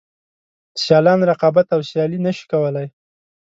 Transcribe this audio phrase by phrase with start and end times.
[0.83, 2.87] سیالان رقابت او سیالي نشي کولای.